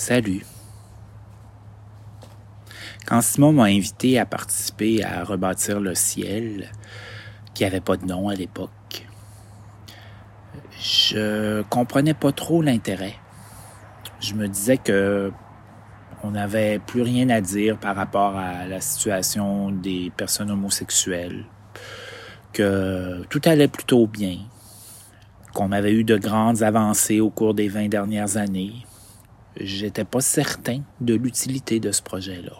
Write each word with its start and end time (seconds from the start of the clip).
Salut. 0.00 0.46
Quand 3.04 3.20
Simon 3.20 3.52
m'a 3.52 3.64
invité 3.64 4.18
à 4.18 4.24
participer 4.24 5.04
à 5.04 5.24
rebâtir 5.24 5.78
le 5.78 5.94
ciel, 5.94 6.70
qui 7.52 7.64
n'avait 7.64 7.82
pas 7.82 7.98
de 7.98 8.06
nom 8.06 8.30
à 8.30 8.34
l'époque, 8.34 9.06
je 10.80 11.60
comprenais 11.64 12.14
pas 12.14 12.32
trop 12.32 12.62
l'intérêt. 12.62 13.16
Je 14.20 14.32
me 14.32 14.48
disais 14.48 14.78
que 14.78 15.32
on 16.24 16.30
n'avait 16.30 16.78
plus 16.78 17.02
rien 17.02 17.28
à 17.28 17.42
dire 17.42 17.76
par 17.76 17.94
rapport 17.94 18.38
à 18.38 18.66
la 18.66 18.80
situation 18.80 19.70
des 19.70 20.10
personnes 20.16 20.50
homosexuelles, 20.50 21.44
que 22.54 23.22
tout 23.28 23.42
allait 23.44 23.68
plutôt 23.68 24.06
bien, 24.06 24.38
qu'on 25.52 25.72
avait 25.72 25.92
eu 25.92 26.04
de 26.04 26.16
grandes 26.16 26.62
avancées 26.62 27.20
au 27.20 27.28
cours 27.28 27.52
des 27.52 27.68
20 27.68 27.88
dernières 27.88 28.38
années, 28.38 28.86
j'étais 29.56 30.04
pas 30.04 30.20
certain 30.20 30.80
de 31.00 31.14
l'utilité 31.14 31.80
de 31.80 31.92
ce 31.92 32.02
projet-là. 32.02 32.52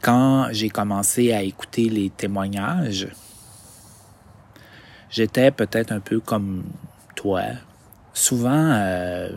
Quand 0.00 0.48
j'ai 0.52 0.70
commencé 0.70 1.32
à 1.32 1.42
écouter 1.42 1.88
les 1.88 2.10
témoignages, 2.10 3.08
j'étais 5.10 5.50
peut-être 5.50 5.92
un 5.92 6.00
peu 6.00 6.20
comme 6.20 6.64
toi, 7.16 7.42
souvent 8.12 8.50
euh, 8.52 9.30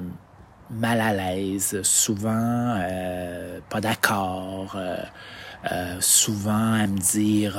mal 0.70 1.02
à 1.02 1.14
l'aise, 1.14 1.82
souvent 1.82 2.76
euh, 2.80 3.60
pas 3.70 3.82
d'accord, 3.82 4.76
euh, 4.76 5.98
souvent 6.00 6.74
à 6.74 6.88
me 6.88 6.98
dire 6.98 7.58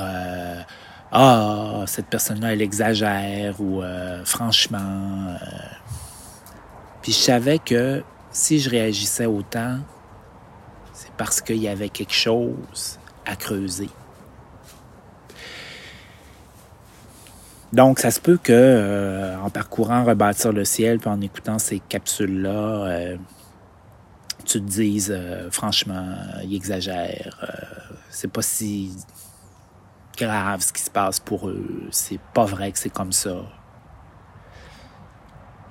ah 1.11 1.83
cette 1.85 2.07
personne-là 2.07 2.53
elle 2.53 2.61
exagère 2.61 3.61
ou 3.61 3.81
franchement 4.25 5.37
puis 7.03 7.11
je 7.11 7.17
savais 7.17 7.59
que 7.59 8.01
si 8.31 8.59
je 8.59 8.69
réagissais 8.69 9.25
autant, 9.25 9.79
c'est 10.93 11.11
parce 11.11 11.41
qu'il 11.41 11.57
y 11.57 11.67
avait 11.67 11.89
quelque 11.89 12.13
chose 12.13 12.97
à 13.25 13.35
creuser. 13.35 13.89
Donc, 17.73 17.99
ça 17.99 18.09
se 18.09 18.21
peut 18.21 18.37
que, 18.41 18.53
euh, 18.53 19.37
en 19.39 19.49
parcourant 19.49 20.05
Rebâtir 20.05 20.53
le 20.53 20.63
ciel, 20.63 20.99
puis 20.99 21.09
en 21.09 21.19
écoutant 21.19 21.59
ces 21.59 21.79
capsules-là, 21.79 22.49
euh, 22.49 23.17
tu 24.45 24.61
te 24.61 24.65
dises, 24.65 25.11
euh, 25.13 25.51
franchement, 25.51 26.15
il 26.43 26.55
exagère. 26.55 27.45
c'est 28.09 28.31
pas 28.31 28.43
si 28.43 28.91
grave 30.17 30.61
ce 30.61 30.71
qui 30.71 30.81
se 30.81 30.91
passe 30.91 31.19
pour 31.19 31.49
eux. 31.49 31.89
C'est 31.91 32.19
pas 32.33 32.45
vrai 32.45 32.71
que 32.71 32.79
c'est 32.79 32.91
comme 32.91 33.11
ça 33.11 33.41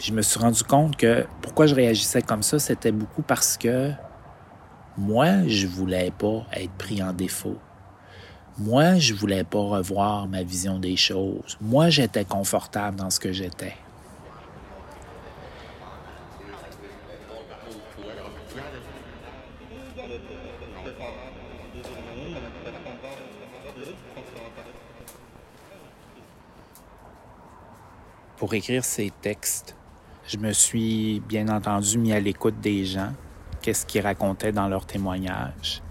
je 0.02 0.12
me 0.12 0.20
suis 0.22 0.40
rendu 0.40 0.64
compte 0.64 0.96
que 0.96 1.24
pourquoi 1.40 1.66
je 1.66 1.76
réagissais 1.76 2.22
comme 2.22 2.42
ça, 2.42 2.58
c'était 2.58 2.90
beaucoup 2.90 3.22
parce 3.22 3.56
que 3.56 3.92
moi, 4.98 5.46
je 5.46 5.68
voulais 5.68 6.10
pas 6.10 6.44
être 6.54 6.72
pris 6.72 7.00
en 7.02 7.12
défaut. 7.12 7.58
Moi, 8.58 8.96
je 8.98 9.14
voulais 9.14 9.44
pas 9.44 9.60
revoir 9.60 10.26
ma 10.26 10.42
vision 10.42 10.80
des 10.80 10.96
choses. 10.96 11.56
Moi, 11.60 11.88
j'étais 11.88 12.24
confortable 12.24 12.96
dans 12.96 13.10
ce 13.10 13.20
que 13.20 13.32
j'étais. 13.32 13.74
Pour 28.36 28.52
écrire 28.52 28.84
ces 28.84 29.12
textes, 29.22 29.76
je 30.32 30.38
me 30.38 30.52
suis 30.52 31.20
bien 31.28 31.48
entendu 31.48 31.98
mis 31.98 32.12
à 32.12 32.20
l'écoute 32.20 32.58
des 32.60 32.86
gens, 32.86 33.12
qu'est-ce 33.60 33.84
qu'ils 33.84 34.00
racontaient 34.00 34.52
dans 34.52 34.66
leurs 34.66 34.86
témoignages. 34.86 35.82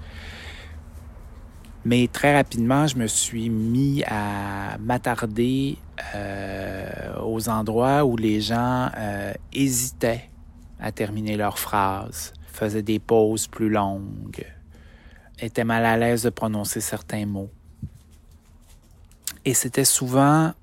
Mais 1.85 2.07
très 2.11 2.35
rapidement, 2.35 2.87
je 2.87 2.95
me 2.95 3.05
suis 3.05 3.49
mis 3.49 4.03
à 4.07 4.77
m'attarder 4.79 5.77
euh, 6.15 7.13
aux 7.23 7.49
endroits 7.49 8.03
où 8.03 8.17
les 8.17 8.41
gens 8.41 8.89
euh, 8.97 9.33
hésitaient 9.53 10.29
à 10.79 10.91
terminer 10.91 11.37
leurs 11.37 11.59
phrases, 11.59 12.33
faisaient 12.47 12.81
des 12.81 12.99
pauses 12.99 13.47
plus 13.47 13.69
longues, 13.69 14.45
étaient 15.39 15.63
mal 15.63 15.85
à 15.85 15.97
l'aise 15.97 16.23
de 16.23 16.31
prononcer 16.31 16.81
certains 16.81 17.27
mots. 17.27 17.49
Et 19.45 19.53
c'était 19.53 19.85
souvent 19.85 20.53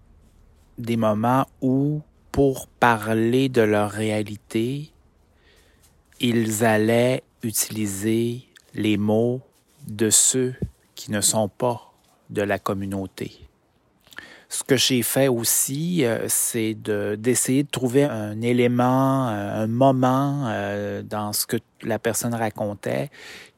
des 0.78 0.97
moments 0.97 1.47
où 1.61 2.03
pour 2.38 2.69
parler 2.69 3.49
de 3.49 3.62
leur 3.62 3.91
réalité, 3.91 4.93
ils 6.21 6.65
allaient 6.65 7.25
utiliser 7.43 8.44
les 8.75 8.97
mots 8.97 9.41
de 9.88 10.09
ceux 10.09 10.54
qui 10.94 11.10
ne 11.10 11.21
sont 11.21 11.49
pas 11.49 11.93
de 12.31 12.43
la 12.43 12.60
communauté. 12.60 13.32
Ce 14.49 14.62
que 14.62 14.76
j'ai 14.76 15.03
fait 15.03 15.26
aussi, 15.26 16.04
euh, 16.04 16.26
c'est 16.28 16.75
d'essayer 16.75 17.65
de, 17.65 17.71
trouver 17.71 18.04
un 18.04 18.41
élément, 18.41 19.26
un 19.26 19.66
moment 19.66 20.44
euh, 20.47 21.03
dans 21.03 21.32
ce 21.32 21.44
que 21.44 21.56
la 21.82 21.99
personne 21.99 22.37
racontait 22.37 23.10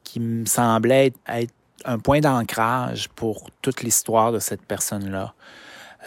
qui 0.05 0.21
me 0.21 0.47
semblait 0.47 1.13
être 1.29 1.53
un 1.85 1.99
point 1.99 2.21
d'ancrage 2.21 3.11
pour 3.11 3.51
toute 3.61 3.83
l'histoire 3.83 4.33
de 4.33 4.39
cette 4.39 4.63
personne-là. 4.63 5.35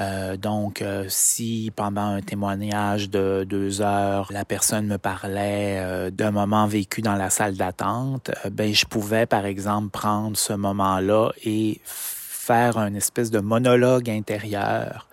Euh, 0.01 0.37
donc, 0.37 0.81
euh, 0.81 1.05
si 1.07 1.71
pendant 1.75 2.01
un 2.01 2.21
témoignage 2.21 3.09
de 3.09 3.45
deux 3.47 3.81
heures, 3.81 4.27
la 4.31 4.43
personne 4.43 4.87
me 4.87 4.97
parlait 4.97 5.77
euh, 5.79 6.09
d'un 6.09 6.31
moment 6.31 6.65
vécu 6.65 7.01
dans 7.01 7.15
la 7.15 7.29
salle 7.29 7.55
d'attente, 7.55 8.31
ben 8.51 8.73
je 8.73 8.85
pouvais, 8.85 9.25
par 9.25 9.45
exemple, 9.45 9.89
prendre 9.89 10.35
ce 10.35 10.53
moment-là 10.53 11.31
et 11.43 11.79
faire 11.83 12.77
un 12.77 12.93
espèce 12.95 13.29
de 13.29 13.39
monologue 13.39 14.09
intérieur 14.09 15.07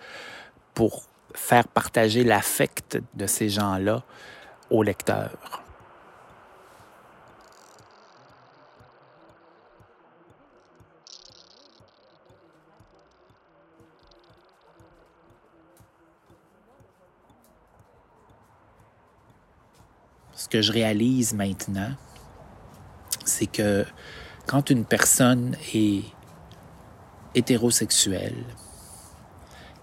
pour 0.73 1.03
faire 1.33 1.67
partager 1.67 2.23
l'affect 2.23 2.99
de 3.13 3.27
ces 3.27 3.49
gens-là 3.49 4.03
au 4.69 4.83
lecteur. 4.83 5.61
Ce 20.33 20.47
que 20.47 20.61
je 20.61 20.71
réalise 20.71 21.33
maintenant, 21.33 21.91
c'est 23.25 23.47
que 23.47 23.85
quand 24.47 24.69
une 24.69 24.85
personne 24.85 25.55
est 25.73 26.03
hétérosexuelle, 27.35 28.43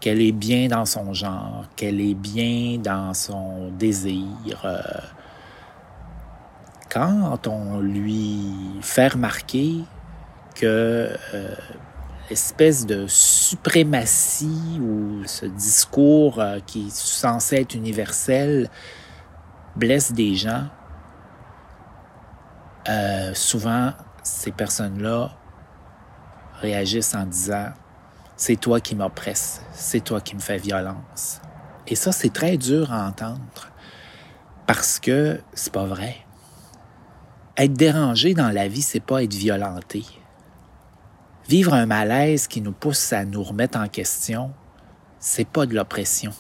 qu'elle 0.01 0.21
est 0.21 0.33
bien 0.33 0.69
dans 0.69 0.85
son 0.85 1.13
genre, 1.13 1.65
qu'elle 1.77 2.01
est 2.01 2.15
bien 2.15 2.79
dans 2.79 3.15
son 3.15 3.71
désir, 3.71 4.63
euh, 4.65 4.81
quand 6.91 7.47
on 7.47 7.81
lui 7.81 8.41
fait 8.81 9.09
remarquer 9.09 9.85
que 10.55 11.11
euh, 11.35 11.55
l'espèce 12.31 12.87
de 12.87 13.07
suprématie 13.07 14.81
ou 14.81 15.23
ce 15.27 15.47
discours 15.47 16.41
euh, 16.41 16.59
qui 16.67 16.87
est 16.87 16.95
censé 16.95 17.57
être 17.57 17.75
universel 17.75 18.71
blesse 19.79 20.13
des 20.13 20.35
gens, 20.35 20.67
euh, 22.89 23.33
souvent, 23.35 23.93
ces 24.23 24.51
personnes-là 24.51 25.31
réagissent 26.61 27.15
en 27.15 27.27
disant 27.27 27.69
C'est 28.37 28.57
toi 28.57 28.81
qui 28.81 28.95
m'oppresse, 28.95 29.63
c'est 29.73 30.03
toi 30.03 30.21
qui 30.21 30.35
me 30.35 30.41
fais 30.41 30.59
violence. 30.59 31.41
Et 31.87 31.95
ça, 31.95 32.13
c'est 32.13 32.33
très 32.33 32.57
dur 32.57 32.93
à 32.93 33.07
entendre 33.07 33.71
parce 34.67 34.99
que 34.99 35.41
c'est 35.55 35.73
pas 35.73 35.87
vrai. 35.87 36.17
Être 37.57 37.73
dérangé 37.73 38.35
dans 38.35 38.51
la 38.51 38.69
vie, 38.69 38.83
c'est 38.83 39.01
pas 39.01 39.23
être 39.23 39.35
violenté. 39.35 40.05
Vivre 41.49 41.73
un 41.73 41.87
malaise 41.87 42.47
qui 42.47 42.61
nous 42.61 42.73
pousse 42.73 43.13
à 43.13 43.25
nous 43.25 43.43
remettre 43.43 43.79
en 43.79 43.89
question, 43.89 44.53
c'est 45.19 45.49
pas 45.49 45.65
de 45.67 45.75
l'oppression. 45.75 46.33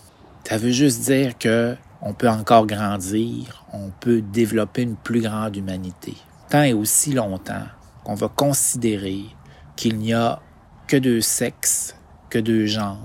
Ça 0.44 0.58
veut 0.58 0.70
juste 0.70 1.02
dire 1.02 1.36
que 1.36 1.76
on 2.00 2.14
peut 2.14 2.28
encore 2.28 2.66
grandir, 2.66 3.64
on 3.72 3.90
peut 3.90 4.20
développer 4.20 4.82
une 4.82 4.96
plus 4.96 5.20
grande 5.20 5.56
humanité. 5.56 6.16
Tant 6.48 6.62
et 6.62 6.72
aussi 6.72 7.12
longtemps 7.12 7.66
qu'on 8.04 8.14
va 8.14 8.28
considérer 8.28 9.24
qu'il 9.76 9.98
n'y 9.98 10.14
a 10.14 10.40
que 10.86 10.96
deux 10.96 11.20
sexes, 11.20 11.96
que 12.30 12.38
deux 12.38 12.66
genres, 12.66 12.98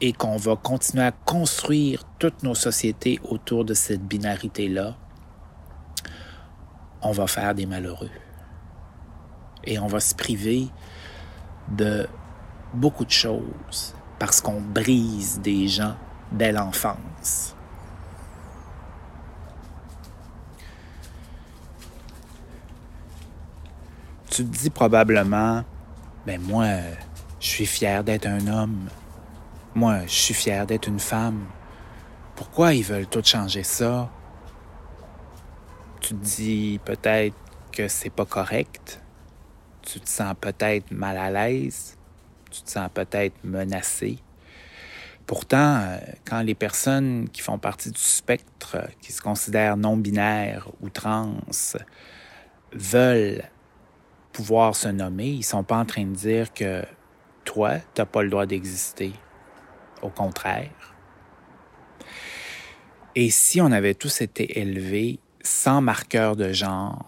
et 0.00 0.12
qu'on 0.12 0.36
va 0.36 0.56
continuer 0.56 1.04
à 1.04 1.12
construire 1.12 2.04
toutes 2.18 2.42
nos 2.42 2.54
sociétés 2.54 3.20
autour 3.24 3.64
de 3.64 3.74
cette 3.74 4.02
binarité-là, 4.02 4.96
on 7.02 7.12
va 7.12 7.26
faire 7.26 7.54
des 7.54 7.66
malheureux. 7.66 8.10
Et 9.64 9.78
on 9.78 9.86
va 9.86 10.00
se 10.00 10.14
priver 10.14 10.68
de 11.68 12.06
beaucoup 12.74 13.04
de 13.04 13.10
choses 13.10 13.94
parce 14.18 14.40
qu'on 14.40 14.60
brise 14.60 15.40
des 15.40 15.68
gens 15.68 15.94
dès 16.32 16.52
l'enfance. 16.52 17.54
Tu 24.34 24.44
te 24.44 24.50
dis 24.50 24.70
probablement, 24.70 25.62
ben 26.26 26.40
moi, 26.40 26.66
je 27.38 27.46
suis 27.46 27.66
fier 27.66 28.02
d'être 28.02 28.26
un 28.26 28.48
homme. 28.48 28.88
Moi, 29.76 30.00
je 30.06 30.12
suis 30.12 30.34
fier 30.34 30.66
d'être 30.66 30.88
une 30.88 30.98
femme. 30.98 31.46
Pourquoi 32.34 32.74
ils 32.74 32.82
veulent 32.82 33.06
tout 33.06 33.22
changer 33.22 33.62
ça? 33.62 34.10
Tu 36.00 36.16
te 36.16 36.24
dis 36.24 36.80
peut-être 36.84 37.36
que 37.70 37.86
c'est 37.86 38.10
pas 38.10 38.24
correct. 38.24 39.00
Tu 39.82 40.00
te 40.00 40.08
sens 40.08 40.34
peut-être 40.40 40.90
mal 40.90 41.16
à 41.16 41.30
l'aise. 41.30 41.96
Tu 42.50 42.62
te 42.62 42.70
sens 42.72 42.88
peut-être 42.92 43.36
menacé. 43.44 44.18
Pourtant, 45.26 45.76
euh, 45.76 45.98
quand 46.24 46.40
les 46.40 46.56
personnes 46.56 47.28
qui 47.28 47.40
font 47.40 47.58
partie 47.60 47.92
du 47.92 48.00
spectre, 48.00 48.78
qui 49.00 49.12
se 49.12 49.22
considèrent 49.22 49.76
non-binaires 49.76 50.66
ou 50.80 50.88
trans, 50.88 51.36
veulent 52.72 53.44
pouvoir 54.34 54.74
se 54.74 54.88
nommer, 54.88 55.28
ils 55.28 55.44
sont 55.44 55.62
pas 55.62 55.78
en 55.78 55.86
train 55.86 56.04
de 56.04 56.14
dire 56.14 56.52
que 56.52 56.84
toi, 57.44 57.78
tu 57.78 58.00
n'as 58.00 58.04
pas 58.04 58.22
le 58.22 58.28
droit 58.28 58.46
d'exister. 58.46 59.12
Au 60.02 60.10
contraire. 60.10 60.70
Et 63.14 63.30
si 63.30 63.60
on 63.62 63.72
avait 63.72 63.94
tous 63.94 64.20
été 64.20 64.60
élevés 64.60 65.18
sans 65.42 65.80
marqueur 65.80 66.36
de 66.36 66.52
genre, 66.52 67.06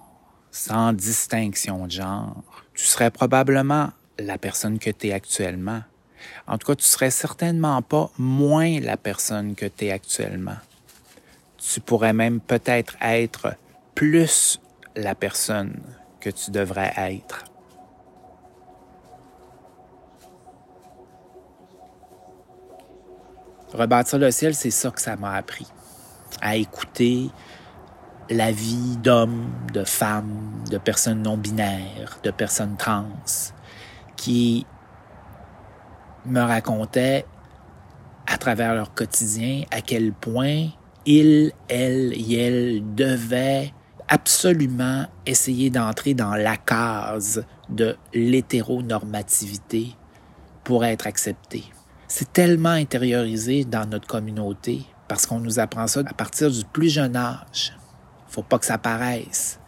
sans 0.50 0.94
distinction 0.94 1.86
de 1.86 1.90
genre, 1.90 2.42
tu 2.74 2.84
serais 2.84 3.10
probablement 3.10 3.90
la 4.18 4.38
personne 4.38 4.78
que 4.78 4.88
tu 4.88 5.08
es 5.08 5.12
actuellement. 5.12 5.82
En 6.46 6.56
tout 6.56 6.68
cas, 6.68 6.76
tu 6.76 6.84
serais 6.84 7.10
certainement 7.10 7.82
pas 7.82 8.10
moins 8.18 8.80
la 8.80 8.96
personne 8.96 9.54
que 9.54 9.66
tu 9.66 9.86
es 9.86 9.92
actuellement. 9.92 10.56
Tu 11.58 11.80
pourrais 11.80 12.12
même 12.12 12.40
peut-être 12.40 12.96
être 13.02 13.56
plus 13.94 14.60
la 14.94 15.14
personne 15.14 15.82
tu 16.30 16.50
devrais 16.50 16.92
être. 16.96 17.44
Rebâtir 23.72 24.18
le 24.18 24.30
ciel, 24.30 24.54
c'est 24.54 24.70
ça 24.70 24.90
que 24.90 25.00
ça 25.00 25.16
m'a 25.16 25.34
appris. 25.34 25.66
À 26.40 26.56
écouter 26.56 27.30
la 28.30 28.50
vie 28.50 28.96
d'hommes, 29.02 29.50
de 29.72 29.84
femmes, 29.84 30.64
de 30.70 30.78
personnes 30.78 31.22
non 31.22 31.36
binaires, 31.36 32.18
de 32.22 32.30
personnes 32.30 32.76
trans, 32.76 33.06
qui 34.16 34.66
me 36.24 36.40
racontaient 36.40 37.24
à 38.26 38.38
travers 38.38 38.74
leur 38.74 38.94
quotidien 38.94 39.62
à 39.70 39.80
quel 39.80 40.12
point 40.12 40.68
ils, 41.04 41.52
elles 41.68 42.14
elles 42.32 42.82
devaient 42.94 43.72
absolument 44.08 45.06
essayer 45.26 45.70
d'entrer 45.70 46.14
dans 46.14 46.34
la 46.34 46.56
case 46.56 47.44
de 47.68 47.96
l'hétéronormativité 48.14 49.94
pour 50.64 50.84
être 50.84 51.06
acceptés. 51.06 51.64
C'est 52.08 52.32
tellement 52.32 52.70
intériorisé 52.70 53.64
dans 53.64 53.88
notre 53.88 54.06
communauté 54.06 54.82
parce 55.08 55.26
qu'on 55.26 55.40
nous 55.40 55.58
apprend 55.58 55.86
ça 55.86 56.00
à 56.00 56.14
partir 56.14 56.50
du 56.50 56.64
plus 56.64 56.88
jeune 56.88 57.16
âge 57.16 57.72
faut 58.36 58.42
pas 58.42 58.58
que 58.58 58.66
ça 58.66 58.76
paraisse. 58.76 59.58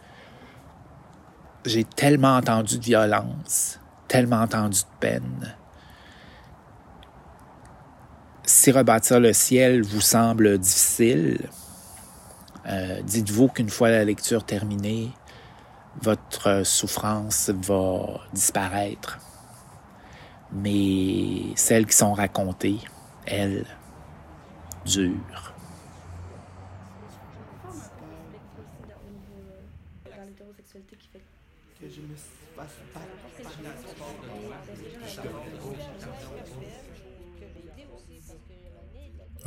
J'ai 1.65 1.83
tellement 1.83 2.35
entendu 2.37 2.77
de 2.77 2.83
violence, 2.83 3.79
tellement 4.07 4.41
entendu 4.41 4.79
de 4.81 4.99
peine. 4.99 5.55
Si 8.43 8.71
rebâtir 8.71 9.19
le 9.19 9.33
ciel 9.33 9.81
vous 9.81 10.01
semble 10.01 10.59
difficile, 10.59 11.49
euh, 12.69 13.01
dites-vous 13.01 13.47
qu'une 13.47 13.69
fois 13.69 13.89
la 13.89 14.05
lecture 14.05 14.43
terminée, 14.43 15.09
votre 16.01 16.63
souffrance 16.65 17.49
va 17.49 18.21
disparaître. 18.33 19.19
Mais 20.51 21.55
celles 21.55 21.85
qui 21.85 21.95
sont 21.95 22.13
racontées, 22.13 22.79
elles, 23.25 23.65
durent. 24.85 25.53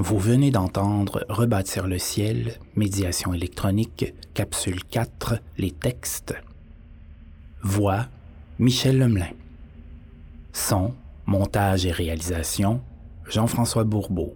Vous 0.05 0.19
venez 0.19 0.51
d'entendre 0.51 1.25
Rebâtir 1.29 1.87
le 1.87 1.97
ciel, 1.97 2.55
médiation 2.75 3.35
électronique, 3.35 4.13
capsule 4.35 4.83
4, 4.83 5.37
les 5.59 5.71
textes. 5.71 6.35
Voix, 7.63 8.09
Michel 8.59 8.99
Lemelin. 8.99 9.31
Son, 10.53 10.95
montage 11.25 11.87
et 11.87 11.93
réalisation, 11.93 12.81
Jean-François 13.29 13.85
Bourbeau. 13.85 14.35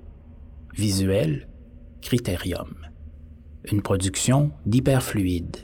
Visuel, 0.73 1.49
Critérium. 2.01 2.77
Une 3.65 3.83
production 3.83 4.53
d'Hyperfluide. 4.67 5.57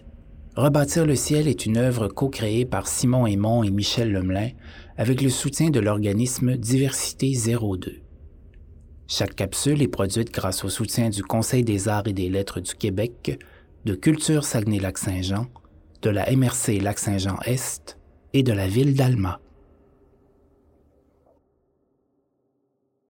Rebâtir 0.57 1.07
le 1.07 1.15
ciel 1.15 1.47
est 1.47 1.65
une 1.65 1.77
œuvre 1.77 2.09
co-créée 2.09 2.65
par 2.65 2.89
Simon 2.89 3.29
Aymon 3.29 3.63
et 3.63 3.71
Michel 3.71 4.11
Lemelin 4.11 4.49
avec 4.97 5.23
le 5.23 5.31
soutien 5.31 5.71
de 5.71 5.79
l'organisme 5.79 6.57
Diversité 6.57 7.33
02. 7.37 8.03
Chaque 9.15 9.37
capsule 9.37 9.83
est 9.83 9.89
produite 9.89 10.33
grâce 10.33 10.65
au 10.65 10.71
soutien 10.71 11.11
du 11.11 11.23
Conseil 11.23 11.65
des 11.65 11.87
arts 11.87 12.07
et 12.07 12.15
des 12.15 12.31
lettres 12.31 12.61
du 12.61 12.75
Québec, 12.75 13.39
de 13.85 13.95
Culture 13.95 14.43
Saguenay-Lac-Saint-Jean, 14.43 15.49
de 16.01 16.09
la 16.09 16.35
MRC 16.35 16.81
Lac-Saint-Jean-Est 16.81 17.99
et 18.33 18.43
de 18.43 18.55
la 18.55 18.67
ville 18.67 18.95
d'Alma. 18.95 19.39